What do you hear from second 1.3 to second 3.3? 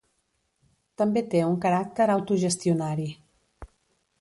té un caràcter autogestionari.